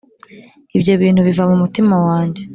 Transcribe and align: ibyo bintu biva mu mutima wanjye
ibyo 0.77 0.93
bintu 1.01 1.21
biva 1.27 1.43
mu 1.49 1.55
mutima 1.61 1.95
wanjye 2.07 2.41